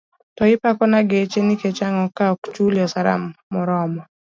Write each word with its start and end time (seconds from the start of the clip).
To 0.35 0.43
ipako 0.53 0.83
na 0.93 0.99
geche 1.09 1.39
nikech 1.43 1.81
ango 1.87 2.05
ka 2.17 2.25
ok 2.33 2.41
chuli 2.53 2.77
osara 2.85 3.13
moromo. 3.51 4.01